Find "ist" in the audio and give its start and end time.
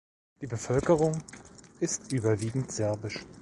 1.79-2.11